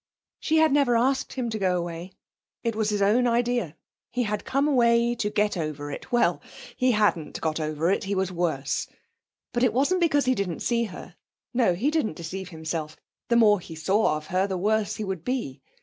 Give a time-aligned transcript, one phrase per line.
[0.39, 2.13] She had never asked him to go away.
[2.63, 3.75] It was his own idea.
[4.09, 6.11] He had come away to get over it.
[6.11, 6.41] Well,
[6.75, 8.05] he hadn't got over it.
[8.05, 8.87] He was worse.
[9.53, 11.17] But it wasn't because he didn't see her;
[11.53, 12.97] no, he didn't deceive himself.
[13.27, 15.61] The more he saw of her the worse he would be.